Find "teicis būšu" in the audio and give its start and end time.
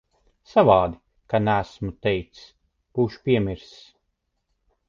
2.07-3.23